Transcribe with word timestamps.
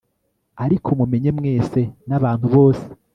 ariko 0.63 0.89
mumenye 0.99 1.29
mwese 1.37 1.79
n 2.07 2.11
abantu 2.17 2.45
bose 2.55 2.85